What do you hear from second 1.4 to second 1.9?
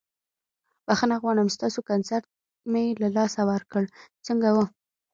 ستاسو